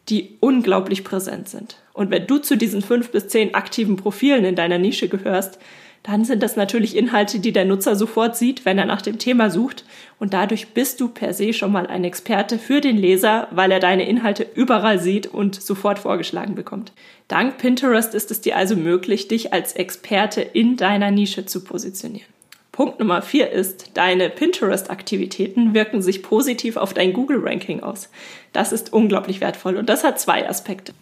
die 0.09 0.35
unglaublich 0.41 1.03
präsent 1.03 1.47
sind. 1.47 1.77
Und 1.95 2.11
wenn 2.11 2.27
du 2.27 2.37
zu 2.37 2.57
diesen 2.57 2.81
fünf 2.81 3.09
bis 3.11 3.29
zehn 3.29 3.55
aktiven 3.55 3.95
Profilen 3.95 4.43
in 4.43 4.55
deiner 4.55 4.77
Nische 4.77 5.07
gehörst, 5.07 5.57
dann 6.03 6.23
sind 6.23 6.43
das 6.43 6.55
natürlich 6.55 6.95
Inhalte, 6.95 7.39
die 7.39 7.51
der 7.51 7.65
Nutzer 7.65 7.95
sofort 7.95 8.35
sieht, 8.37 8.63
wenn 8.63 8.77
er 8.77 8.85
nach 8.85 9.01
dem 9.01 9.17
Thema 9.17 9.49
sucht. 9.49 9.85
Und 10.19 10.33
dadurch 10.33 10.67
bist 10.67 11.01
du 11.01 11.07
per 11.07 11.33
se 11.33 11.51
schon 11.51 11.71
mal 11.71 11.87
ein 11.87 12.03
Experte 12.03 12.59
für 12.59 12.79
den 12.79 12.97
Leser, 12.97 13.47
weil 13.49 13.71
er 13.71 13.79
deine 13.79 14.07
Inhalte 14.07 14.45
überall 14.53 14.99
sieht 14.99 15.25
und 15.25 15.59
sofort 15.59 15.97
vorgeschlagen 15.97 16.53
bekommt. 16.53 16.91
Dank 17.27 17.57
Pinterest 17.57 18.13
ist 18.13 18.29
es 18.29 18.41
dir 18.41 18.55
also 18.55 18.75
möglich, 18.75 19.29
dich 19.29 19.51
als 19.51 19.73
Experte 19.73 20.41
in 20.41 20.77
deiner 20.77 21.09
Nische 21.09 21.45
zu 21.45 21.63
positionieren. 21.63 22.27
Punkt 22.71 22.99
Nummer 22.99 23.21
vier 23.21 23.51
ist, 23.51 23.91
deine 23.93 24.29
Pinterest-Aktivitäten 24.29 25.73
wirken 25.73 26.01
sich 26.01 26.21
positiv 26.21 26.75
auf 26.75 26.93
dein 26.93 27.13
Google-Ranking 27.13 27.79
aus. 27.79 28.09
Das 28.51 28.73
ist 28.73 28.91
unglaublich 28.91 29.39
wertvoll 29.39 29.77
und 29.77 29.87
das 29.87 30.03
hat 30.03 30.19
zwei 30.19 30.47
Aspekte. 30.47 30.93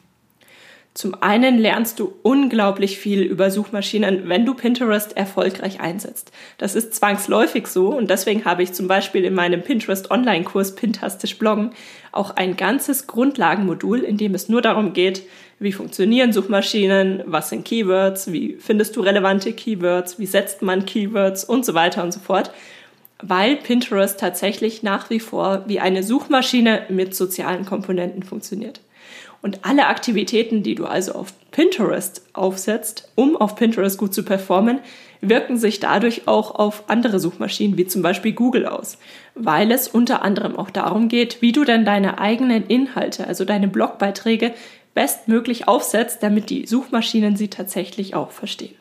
Zum 0.93 1.15
einen 1.21 1.57
lernst 1.57 1.99
du 1.99 2.13
unglaublich 2.21 2.99
viel 2.99 3.21
über 3.23 3.49
Suchmaschinen, 3.49 4.29
wenn 4.29 4.45
du 4.45 4.53
Pinterest 4.53 5.17
erfolgreich 5.17 5.79
einsetzt. 5.79 6.31
Das 6.59 6.75
ist 6.75 6.93
zwangsläufig 6.93 7.65
so 7.65 7.87
und 7.87 8.11
deswegen 8.11 8.45
habe 8.45 8.61
ich 8.61 8.73
zum 8.73 8.87
Beispiel 8.87 9.25
in 9.25 9.33
meinem 9.33 9.63
Pinterest 9.63 10.11
Online-Kurs 10.11 10.75
Pintastisch 10.75 11.39
Bloggen 11.39 11.71
auch 12.11 12.35
ein 12.35 12.57
ganzes 12.57 13.07
Grundlagenmodul, 13.07 14.01
in 14.01 14.17
dem 14.17 14.35
es 14.35 14.49
nur 14.49 14.61
darum 14.61 14.93
geht, 14.93 15.23
wie 15.57 15.71
funktionieren 15.71 16.31
Suchmaschinen, 16.31 17.23
was 17.25 17.49
sind 17.49 17.65
Keywords, 17.65 18.31
wie 18.31 18.57
findest 18.59 18.95
du 18.95 19.01
relevante 19.01 19.51
Keywords, 19.53 20.19
wie 20.19 20.27
setzt 20.27 20.61
man 20.61 20.85
Keywords 20.85 21.43
und 21.43 21.65
so 21.65 21.73
weiter 21.73 22.03
und 22.03 22.13
so 22.13 22.19
fort 22.19 22.51
weil 23.25 23.55
Pinterest 23.55 24.19
tatsächlich 24.19 24.83
nach 24.83 25.09
wie 25.09 25.21
vor 25.21 25.63
wie 25.67 25.79
eine 25.79 26.03
Suchmaschine 26.03 26.83
mit 26.89 27.15
sozialen 27.15 27.65
Komponenten 27.65 28.21
funktioniert. 28.21 28.81
Und 29.43 29.65
alle 29.65 29.87
Aktivitäten, 29.87 30.63
die 30.63 30.73
du 30.73 30.85
also 30.85 31.11
auf 31.11 31.33
Pinterest 31.51 32.25
aufsetzt, 32.31 33.11
um 33.15 33.35
auf 33.35 33.57
Pinterest 33.57 33.97
gut 33.97 34.13
zu 34.13 34.23
performen, 34.23 34.79
wirken 35.19 35.57
sich 35.57 35.81
dadurch 35.81 36.29
auch 36.29 36.55
auf 36.55 36.85
andere 36.87 37.19
Suchmaschinen 37.19 37.77
wie 37.77 37.85
zum 37.85 38.01
Beispiel 38.01 38.31
Google 38.31 38.65
aus, 38.65 38.97
weil 39.35 39.71
es 39.73 39.89
unter 39.89 40.21
anderem 40.21 40.55
auch 40.55 40.69
darum 40.69 41.09
geht, 41.09 41.41
wie 41.41 41.51
du 41.51 41.65
denn 41.65 41.83
deine 41.83 42.19
eigenen 42.19 42.65
Inhalte, 42.67 43.27
also 43.27 43.43
deine 43.43 43.67
Blogbeiträge, 43.67 44.53
bestmöglich 44.93 45.67
aufsetzt, 45.67 46.23
damit 46.23 46.49
die 46.49 46.65
Suchmaschinen 46.65 47.35
sie 47.35 47.49
tatsächlich 47.49 48.15
auch 48.15 48.31
verstehen. 48.31 48.75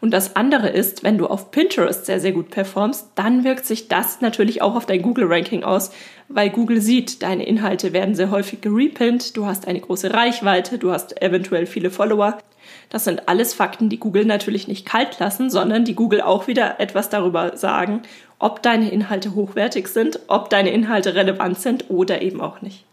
Und 0.00 0.12
das 0.12 0.36
andere 0.36 0.68
ist, 0.68 1.04
wenn 1.04 1.18
du 1.18 1.26
auf 1.26 1.50
Pinterest 1.50 2.06
sehr, 2.06 2.20
sehr 2.20 2.32
gut 2.32 2.50
performst, 2.50 3.08
dann 3.14 3.44
wirkt 3.44 3.66
sich 3.66 3.88
das 3.88 4.20
natürlich 4.20 4.62
auch 4.62 4.74
auf 4.74 4.86
dein 4.86 5.02
Google-Ranking 5.02 5.64
aus, 5.64 5.90
weil 6.28 6.50
Google 6.50 6.80
sieht, 6.80 7.22
deine 7.22 7.46
Inhalte 7.46 7.92
werden 7.92 8.14
sehr 8.14 8.30
häufig 8.30 8.60
gerepinnt, 8.60 9.36
du 9.36 9.46
hast 9.46 9.66
eine 9.66 9.80
große 9.80 10.12
Reichweite, 10.12 10.78
du 10.78 10.92
hast 10.92 11.20
eventuell 11.22 11.66
viele 11.66 11.90
Follower. 11.90 12.38
Das 12.90 13.04
sind 13.04 13.28
alles 13.28 13.54
Fakten, 13.54 13.88
die 13.88 13.98
Google 13.98 14.24
natürlich 14.24 14.68
nicht 14.68 14.86
kalt 14.86 15.18
lassen, 15.18 15.50
sondern 15.50 15.84
die 15.84 15.94
Google 15.94 16.20
auch 16.20 16.46
wieder 16.46 16.80
etwas 16.80 17.08
darüber 17.08 17.56
sagen, 17.56 18.02
ob 18.38 18.62
deine 18.62 18.90
Inhalte 18.90 19.34
hochwertig 19.34 19.88
sind, 19.88 20.20
ob 20.28 20.50
deine 20.50 20.70
Inhalte 20.70 21.14
relevant 21.14 21.58
sind 21.58 21.90
oder 21.90 22.22
eben 22.22 22.40
auch 22.40 22.62
nicht. 22.62 22.84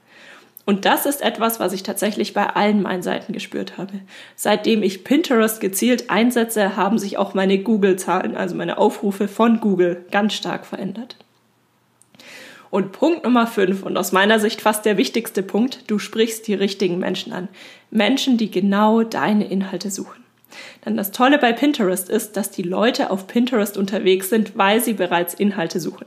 Und 0.65 0.85
das 0.85 1.05
ist 1.05 1.21
etwas, 1.21 1.59
was 1.59 1.73
ich 1.73 1.83
tatsächlich 1.83 2.33
bei 2.33 2.47
allen 2.47 2.81
meinen 2.81 3.03
Seiten 3.03 3.33
gespürt 3.33 3.77
habe. 3.77 3.93
Seitdem 4.35 4.81
ich 4.81 5.03
Pinterest 5.03 5.61
gezielt 5.61 6.09
einsetze, 6.09 6.75
haben 6.75 6.97
sich 6.97 7.17
auch 7.17 7.35
meine 7.35 7.59
Google-Zahlen, 7.59 8.35
also 8.35 8.55
meine 8.55 8.79
Aufrufe 8.79 9.27
von 9.27 9.59
Google, 9.59 10.03
ganz 10.09 10.33
stark 10.33 10.65
verändert. 10.65 11.17
Und 12.71 12.91
Punkt 12.91 13.23
Nummer 13.23 13.45
5 13.45 13.83
und 13.83 13.95
aus 13.95 14.11
meiner 14.11 14.39
Sicht 14.39 14.59
fast 14.59 14.85
der 14.85 14.97
wichtigste 14.97 15.43
Punkt, 15.43 15.89
du 15.89 15.99
sprichst 15.99 16.47
die 16.47 16.55
richtigen 16.55 16.97
Menschen 16.97 17.31
an. 17.31 17.47
Menschen, 17.91 18.37
die 18.37 18.49
genau 18.49 19.03
deine 19.03 19.47
Inhalte 19.47 19.91
suchen. 19.91 20.23
Denn 20.83 20.97
das 20.97 21.11
Tolle 21.11 21.37
bei 21.37 21.53
Pinterest 21.53 22.09
ist, 22.09 22.37
dass 22.37 22.49
die 22.49 22.63
Leute 22.63 23.11
auf 23.11 23.27
Pinterest 23.27 23.77
unterwegs 23.77 24.29
sind, 24.29 24.57
weil 24.57 24.83
sie 24.83 24.93
bereits 24.93 25.33
Inhalte 25.35 25.79
suchen. 25.79 26.05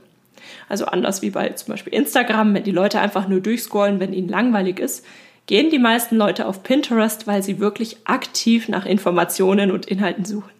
Also 0.67 0.85
anders 0.85 1.21
wie 1.21 1.29
bei 1.29 1.49
zum 1.49 1.73
Beispiel 1.73 1.93
Instagram, 1.93 2.53
wenn 2.53 2.63
die 2.63 2.71
Leute 2.71 2.99
einfach 2.99 3.27
nur 3.27 3.41
durchscrollen, 3.41 3.99
wenn 3.99 4.13
ihnen 4.13 4.29
langweilig 4.29 4.79
ist, 4.79 5.05
gehen 5.47 5.69
die 5.71 5.79
meisten 5.79 6.15
Leute 6.15 6.45
auf 6.45 6.63
Pinterest, 6.63 7.25
weil 7.25 7.41
sie 7.41 7.59
wirklich 7.59 7.97
aktiv 8.05 8.69
nach 8.69 8.85
Informationen 8.85 9.71
und 9.71 9.87
Inhalten 9.87 10.25
suchen. 10.25 10.51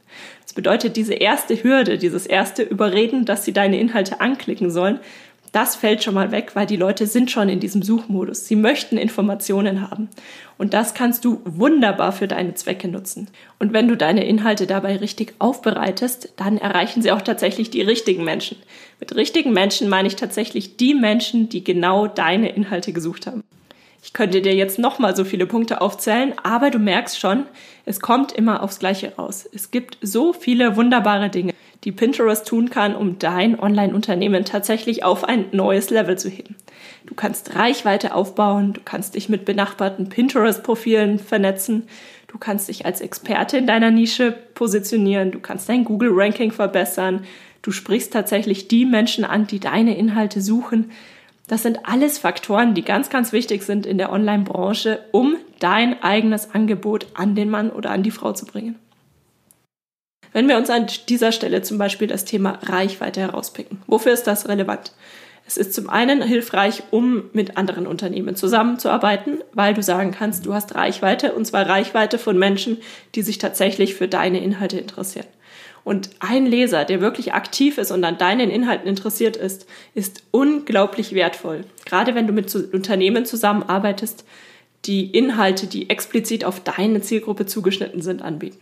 Das 0.43 0.53
bedeutet, 0.55 0.96
diese 0.96 1.13
erste 1.13 1.63
Hürde, 1.63 2.00
dieses 2.00 2.25
erste 2.25 2.63
Überreden, 2.63 3.24
dass 3.25 3.46
sie 3.46 3.53
deine 3.53 3.79
Inhalte 3.79 4.19
anklicken 4.19 4.72
sollen, 4.72 5.00
das 5.51 5.75
fällt 5.75 6.03
schon 6.03 6.13
mal 6.13 6.32
weg, 6.32 6.51
weil 6.53 6.65
die 6.65 6.75
Leute 6.75 7.08
sind 7.08 7.32
schon 7.32 7.50
in 7.50 7.60
diesem 7.60 7.82
Suchmodus. 7.82 8.46
Sie 8.46 8.56
möchten 8.56 8.98
Informationen 8.98 9.89
haben. 9.89 10.10
Und 10.58 10.74
das 10.74 10.94
kannst 10.94 11.25
du 11.25 11.41
wunderbar 11.46 12.12
für 12.12 12.27
deine 12.27 12.53
Zwecke 12.53 12.88
nutzen. 12.88 13.29
Und 13.58 13.74
wenn 13.74 13.88
du 13.88 13.96
deine 13.96 14.25
Inhalte 14.25 14.68
dabei 14.68 14.98
richtig 14.98 15.34
aufbereitest, 15.39 16.34
dann 16.38 16.58
erreichen 16.58 17.01
sie 17.01 17.12
auch 17.12 17.22
tatsächlich 17.22 17.70
die 17.70 17.82
richtigen 17.82 18.24
Menschen. 18.24 18.58
Mit 19.00 19.15
richtigen 19.15 19.53
Menschen 19.53 19.89
meine 19.89 20.08
ich 20.08 20.15
tatsächlich 20.15 20.77
die 20.77 20.94
Menschen, 20.94 21.50
die 21.50 21.63
genau 21.63 22.08
deine 22.08 22.50
Inhalte 22.50 22.94
gesucht 22.94 23.25
haben. 23.25 23.44
Ich 24.03 24.13
könnte 24.13 24.41
dir 24.41 24.56
jetzt 24.56 24.79
nochmal 24.79 25.15
so 25.15 25.25
viele 25.25 25.46
Punkte 25.46 25.82
aufzählen, 25.82 26.34
aber 26.41 26.70
du 26.72 26.79
merkst 26.79 27.20
schon, 27.20 27.46
es 27.86 28.00
kommt 28.00 28.32
immer 28.32 28.63
aufs 28.63 28.79
Gleiche 28.79 29.13
raus. 29.18 29.48
Es 29.53 29.72
gibt 29.72 29.98
so 30.01 30.32
viele 30.32 30.75
wunderbare 30.77 31.29
Dinge 31.29 31.53
die 31.83 31.91
Pinterest 31.91 32.45
tun 32.45 32.69
kann, 32.69 32.95
um 32.95 33.19
dein 33.19 33.59
Online-Unternehmen 33.59 34.45
tatsächlich 34.45 35.03
auf 35.03 35.24
ein 35.24 35.45
neues 35.51 35.89
Level 35.89 36.17
zu 36.17 36.29
heben. 36.29 36.55
Du 37.05 37.15
kannst 37.15 37.55
Reichweite 37.55 38.13
aufbauen, 38.13 38.74
du 38.74 38.81
kannst 38.83 39.15
dich 39.15 39.29
mit 39.29 39.45
benachbarten 39.45 40.09
Pinterest-Profilen 40.09 41.19
vernetzen, 41.19 41.88
du 42.27 42.38
kannst 42.38 42.67
dich 42.67 42.86
als 42.86 43.01
Experte 43.01 43.57
in 43.57 43.67
deiner 43.67 43.91
Nische 43.91 44.36
positionieren, 44.53 45.31
du 45.31 45.39
kannst 45.39 45.69
dein 45.69 45.86
Google-Ranking 45.86 46.51
verbessern, 46.51 47.25
du 47.62 47.71
sprichst 47.71 48.12
tatsächlich 48.12 48.67
die 48.67 48.86
Menschen 48.86 49.24
an, 49.24 49.48
die 49.48 49.59
deine 49.59 49.98
Inhalte 49.98 50.41
suchen. 50.41 50.91
Das 51.48 51.63
sind 51.63 51.79
alles 51.83 52.19
Faktoren, 52.19 52.75
die 52.75 52.83
ganz, 52.83 53.09
ganz 53.09 53.31
wichtig 53.31 53.63
sind 53.63 53.86
in 53.86 53.98
der 53.98 54.12
Online-Branche, 54.12 55.00
um 55.12 55.36
dein 55.59 56.03
eigenes 56.03 56.53
Angebot 56.53 57.07
an 57.15 57.36
den 57.36 57.50
Mann 57.50 57.71
oder 57.71 57.89
an 57.89 58.03
die 58.03 58.12
Frau 58.12 58.33
zu 58.33 58.45
bringen. 58.45 58.75
Wenn 60.31 60.48
wir 60.48 60.57
uns 60.57 60.69
an 60.69 60.88
dieser 61.07 61.31
Stelle 61.31 61.62
zum 61.62 61.77
Beispiel 61.77 62.07
das 62.07 62.25
Thema 62.25 62.59
Reichweite 62.63 63.21
herauspicken, 63.21 63.81
wofür 63.88 64.13
ist 64.13 64.27
das 64.27 64.48
relevant? 64.48 64.91
Es 65.48 65.57
ist 65.57 65.74
zum 65.74 65.89
einen 65.89 66.21
hilfreich, 66.21 66.83
um 66.91 67.24
mit 67.33 67.57
anderen 67.57 67.88
Unternehmen 67.88 68.36
zusammenzuarbeiten, 68.36 69.39
weil 69.53 69.74
du 69.74 69.81
sagen 69.81 70.12
kannst, 70.12 70.45
du 70.45 70.53
hast 70.53 70.75
Reichweite 70.75 71.33
und 71.33 71.45
zwar 71.45 71.67
Reichweite 71.67 72.19
von 72.19 72.38
Menschen, 72.38 72.77
die 73.15 73.24
sich 73.24 73.39
tatsächlich 73.39 73.95
für 73.95 74.07
deine 74.07 74.43
Inhalte 74.43 74.77
interessieren. 74.77 75.25
Und 75.83 76.12
ein 76.19 76.45
Leser, 76.45 76.86
der 76.86 77.01
wirklich 77.01 77.33
aktiv 77.33 77.79
ist 77.79 77.89
und 77.89 78.03
an 78.03 78.19
deinen 78.19 78.51
Inhalten 78.51 78.88
interessiert 78.88 79.38
ist, 79.38 79.65
ist 79.95 80.21
unglaublich 80.29 81.15
wertvoll. 81.15 81.63
Gerade 81.83 82.13
wenn 82.13 82.27
du 82.27 82.33
mit 82.33 82.53
Unternehmen 82.53 83.25
zusammenarbeitest, 83.25 84.25
die 84.86 85.07
Inhalte, 85.07 85.65
die 85.65 85.89
explizit 85.89 86.45
auf 86.45 86.59
deine 86.59 87.01
Zielgruppe 87.01 87.48
zugeschnitten 87.48 88.03
sind, 88.03 88.21
anbieten. 88.21 88.59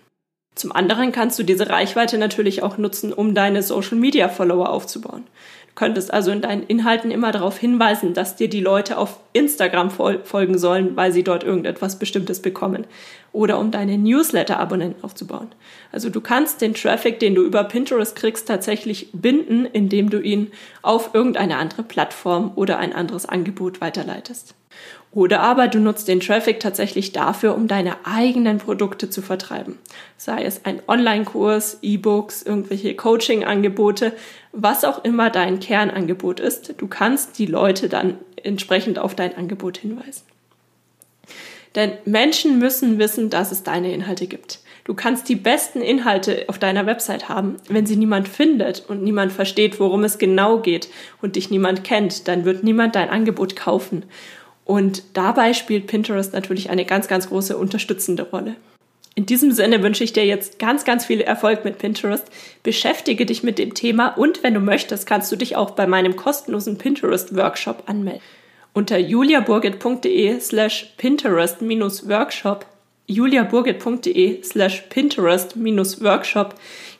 Zum 0.57 0.71
anderen 0.71 1.11
kannst 1.11 1.37
du 1.37 1.43
diese 1.43 1.69
Reichweite 1.69 2.17
natürlich 2.17 2.63
auch 2.63 2.79
nutzen, 2.79 3.13
um 3.13 3.35
deine 3.35 3.61
Social 3.61 3.95
Media 3.97 4.27
Follower 4.27 4.69
aufzubauen. 4.69 5.23
Du 5.67 5.73
könntest 5.75 6.11
also 6.11 6.31
in 6.31 6.41
deinen 6.41 6.63
Inhalten 6.63 7.11
immer 7.11 7.31
darauf 7.31 7.59
hinweisen, 7.59 8.15
dass 8.15 8.35
dir 8.35 8.49
die 8.49 8.61
Leute 8.61 8.97
auf 8.97 9.19
Instagram 9.33 9.91
folgen 9.91 10.57
sollen, 10.57 10.95
weil 10.95 11.11
sie 11.11 11.23
dort 11.23 11.43
irgendetwas 11.43 11.99
Bestimmtes 11.99 12.41
bekommen. 12.41 12.87
Oder 13.31 13.59
um 13.59 13.69
deine 13.69 13.99
Newsletter-Abonnenten 13.99 15.03
aufzubauen. 15.03 15.49
Also 15.91 16.09
du 16.09 16.21
kannst 16.21 16.61
den 16.61 16.73
Traffic, 16.73 17.19
den 17.19 17.35
du 17.35 17.43
über 17.43 17.63
Pinterest 17.63 18.15
kriegst, 18.15 18.47
tatsächlich 18.47 19.09
binden, 19.13 19.67
indem 19.67 20.09
du 20.09 20.19
ihn 20.19 20.51
auf 20.81 21.11
irgendeine 21.13 21.57
andere 21.57 21.83
Plattform 21.83 22.53
oder 22.55 22.79
ein 22.79 22.93
anderes 22.93 23.27
Angebot 23.27 23.79
weiterleitest. 23.79 24.55
Oder 25.11 25.39
aber 25.39 25.67
du 25.67 25.79
nutzt 25.79 26.07
den 26.07 26.19
Traffic 26.19 26.59
tatsächlich 26.59 27.11
dafür, 27.11 27.55
um 27.55 27.67
deine 27.67 28.05
eigenen 28.05 28.57
Produkte 28.57 29.09
zu 29.09 29.21
vertreiben. 29.21 29.77
Sei 30.17 30.43
es 30.43 30.65
ein 30.65 30.81
Online-Kurs, 30.87 31.79
E-Books, 31.81 32.43
irgendwelche 32.43 32.95
Coaching-Angebote, 32.95 34.13
was 34.51 34.83
auch 34.83 35.03
immer 35.03 35.29
dein 35.29 35.59
Kernangebot 35.59 36.39
ist. 36.39 36.75
Du 36.77 36.87
kannst 36.87 37.39
die 37.39 37.45
Leute 37.45 37.89
dann 37.89 38.17
entsprechend 38.43 38.99
auf 38.99 39.15
dein 39.15 39.35
Angebot 39.35 39.77
hinweisen. 39.77 40.23
Denn 41.75 41.93
Menschen 42.05 42.59
müssen 42.59 42.99
wissen, 42.99 43.29
dass 43.29 43.51
es 43.51 43.63
deine 43.63 43.93
Inhalte 43.93 44.27
gibt. 44.27 44.59
Du 44.83 44.93
kannst 44.93 45.27
die 45.29 45.35
besten 45.35 45.81
Inhalte 45.81 46.45
auf 46.47 46.59
deiner 46.59 46.85
Website 46.85 47.27
haben. 47.27 47.57
Wenn 47.67 47.85
sie 47.85 47.97
niemand 47.97 48.27
findet 48.27 48.85
und 48.87 49.03
niemand 49.03 49.33
versteht, 49.33 49.79
worum 49.79 50.03
es 50.03 50.17
genau 50.17 50.59
geht 50.59 50.89
und 51.21 51.35
dich 51.35 51.49
niemand 51.51 51.83
kennt, 51.83 52.27
dann 52.27 52.45
wird 52.45 52.63
niemand 52.63 52.95
dein 52.95 53.09
Angebot 53.09 53.55
kaufen. 53.55 54.05
Und 54.67 55.03
dabei 55.13 55.53
spielt 55.53 55.87
Pinterest 55.87 56.33
natürlich 56.33 56.69
eine 56.69 56.83
ganz, 56.83 57.07
ganz 57.07 57.29
große 57.29 57.57
unterstützende 57.57 58.23
Rolle. 58.23 58.57
In 59.15 59.25
diesem 59.25 59.53
Sinne 59.53 59.81
wünsche 59.81 60.03
ich 60.03 60.11
dir 60.11 60.25
jetzt 60.25 60.59
ganz, 60.59 60.83
ganz 60.83 61.05
viel 61.05 61.21
Erfolg 61.21 61.63
mit 61.63 61.77
Pinterest. 61.77 62.25
Beschäftige 62.63 63.25
dich 63.25 63.43
mit 63.43 63.59
dem 63.59 63.73
Thema 63.73 64.09
und 64.09 64.43
wenn 64.43 64.53
du 64.53 64.59
möchtest, 64.59 65.07
kannst 65.07 65.31
du 65.31 65.37
dich 65.37 65.55
auch 65.55 65.71
bei 65.71 65.87
meinem 65.87 66.17
kostenlosen 66.17 66.77
Pinterest-Workshop 66.77 67.83
anmelden. 67.85 68.21
Unter 68.73 68.97
juliaburgit.de 68.97 70.37
slash 70.41 70.93
Pinterest-Workshop 70.97 72.65
juliaburgit.de 73.07 74.43
slash 74.43 74.83
Pinterest-Workshop 74.89 76.55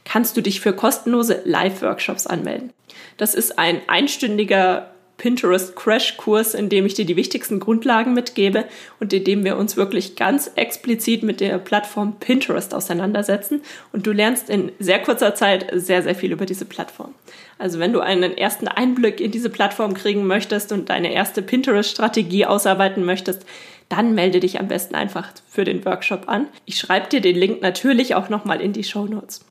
kannst 0.06 0.38
du 0.38 0.42
dich 0.42 0.62
für 0.62 0.72
kostenlose 0.72 1.42
Live-Workshops 1.44 2.28
anmelden. 2.28 2.72
Das 3.18 3.36
ist 3.36 3.60
ein 3.60 3.82
einstündiger 3.88 4.90
Pinterest 5.18 5.76
Crash 5.76 6.18
Kurs, 6.18 6.54
in 6.54 6.70
dem 6.70 6.86
ich 6.86 6.94
dir 6.94 7.06
die 7.06 7.16
wichtigsten 7.16 7.60
Grundlagen 7.60 8.14
mitgebe 8.14 8.66
und 9.00 9.12
in 9.14 9.24
dem 9.24 9.44
wir 9.44 9.58
uns 9.58 9.76
wirklich 9.76 10.16
ganz 10.16 10.52
explizit 10.56 11.24
mit 11.24 11.40
der 11.40 11.58
Plattform 11.58 12.18
Pinterest 12.20 12.74
auseinandersetzen 12.74 13.62
und 13.92 14.06
du 14.06 14.12
lernst 14.12 14.50
in 14.50 14.72
sehr 14.80 15.02
kurzer 15.02 15.34
Zeit 15.36 15.68
sehr, 15.74 16.04
sehr 16.04 16.16
viel 16.16 16.32
über 16.32 16.46
diese 16.46 16.66
Plattform. 16.66 17.14
Also 17.58 17.80
wenn 17.80 17.94
du 17.94 18.00
einen 18.00 18.38
ersten 18.38 18.68
Einblick 18.68 19.20
in 19.20 19.32
diese 19.32 19.50
Plattform 19.50 19.96
kriegen 19.96 20.28
möchtest 20.28 20.72
und 20.72 20.90
deine 20.90 21.12
erste 21.12 21.42
Pinterest-Strategie 21.42 22.46
ausarbeiten 22.46 23.04
möchtest, 23.04 23.46
dann 23.90 24.14
melde 24.14 24.40
dich 24.40 24.60
am 24.60 24.68
besten 24.68 24.96
einfach 24.96 25.32
für 25.50 25.64
den 25.64 25.84
Workshop 25.86 26.28
an. 26.28 26.48
Ich 26.66 26.78
schreibe 26.78 27.08
dir 27.08 27.22
den 27.22 27.36
Link 27.36 27.62
natürlich 27.62 28.16
auch 28.16 28.30
nochmal 28.30 28.62
in 28.62 28.74
die 28.74 28.84
Show 28.84 29.06
Notes. 29.06 29.46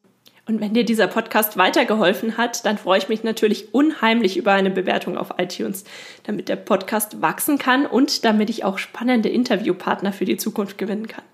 Und 0.49 0.61
wenn 0.61 0.75
dir 0.75 0.85
dieser 0.85 1.09
Podcast 1.09 1.57
weitergeholfen 1.57 2.37
hat, 2.37 2.65
dann 2.65 2.79
freue 2.79 2.99
ich 2.99 3.09
mich 3.09 3.25
natürlich 3.25 3.75
unheimlich 3.75 4.37
über 4.37 4.53
eine 4.53 4.71
Bewertung 4.71 5.19
auf 5.19 5.35
iTunes, 5.39 5.83
damit 6.23 6.49
der 6.49 6.55
Podcast 6.55 7.21
wachsen 7.21 7.59
kann 7.59 7.85
und 7.85 8.25
damit 8.25 8.49
ich 8.49 8.65
auch 8.65 8.79
spannende 8.79 9.29
Interviewpartner 9.29 10.13
für 10.13 10.25
die 10.25 10.37
Zukunft 10.37 10.79
gewinnen 10.79 11.09
kann. 11.09 11.25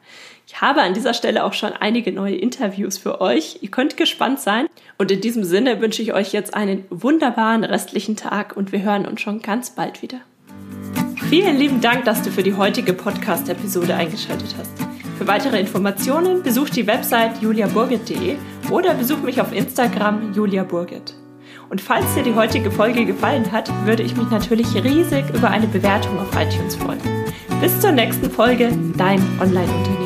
Ich 0.47 0.63
habe 0.63 0.81
an 0.81 0.95
dieser 0.95 1.13
Stelle 1.13 1.45
auch 1.45 1.53
schon 1.53 1.73
einige 1.73 2.11
neue 2.11 2.37
Interviews 2.37 2.97
für 2.97 3.21
euch. 3.21 3.59
Ihr 3.61 3.71
könnt 3.71 3.99
gespannt 3.99 4.41
sein. 4.41 4.67
Und 4.97 5.11
in 5.11 5.21
diesem 5.21 5.45
Sinne 5.45 5.81
wünsche 5.83 6.01
ich 6.01 6.15
euch 6.15 6.33
jetzt 6.33 6.55
einen 6.55 6.87
wunderbaren 6.89 7.65
restlichen 7.65 8.17
Tag 8.17 8.57
und 8.57 8.73
wir 8.73 8.83
hören 8.83 9.07
uns 9.07 9.21
schon 9.21 9.43
ganz 9.43 9.71
bald 9.75 10.01
wieder. 10.01 10.21
Vielen 11.29 11.59
lieben 11.59 11.81
Dank, 11.83 12.05
dass 12.05 12.23
du 12.23 12.31
für 12.31 12.43
die 12.43 12.55
heutige 12.55 12.95
Podcast-Episode 12.95 13.95
eingeschaltet 13.95 14.55
hast. 14.59 14.73
Für 15.19 15.27
weitere 15.27 15.61
Informationen 15.61 16.43
besuch 16.43 16.71
die 16.71 16.87
Website 16.87 17.41
juliaburgit.de 17.41 18.37
oder 18.73 18.95
besuch 18.95 19.23
mich 19.23 19.41
auf 19.41 19.53
Instagram 19.53 20.33
juliaburgit. 20.33 21.15
Und 21.69 21.81
falls 21.81 22.15
dir 22.15 22.23
die 22.23 22.35
heutige 22.35 22.71
Folge 22.71 23.05
gefallen 23.05 23.51
hat, 23.53 23.71
würde 23.87 24.03
ich 24.03 24.17
mich 24.17 24.31
natürlich 24.31 24.75
riesig 24.75 25.25
über 25.35 25.51
eine 25.51 25.67
Bewertung 25.67 26.19
auf 26.19 26.29
iTunes 26.35 26.77
freuen. 26.77 27.01
Bis 27.61 27.79
zur 27.81 27.93
nächsten 27.93 28.31
Folge, 28.31 28.73
dein 28.97 29.21
Online-Unternehmen. 29.41 30.02